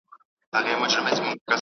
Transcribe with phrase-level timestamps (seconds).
[0.53, 1.41] راپور وړاندې شوی و.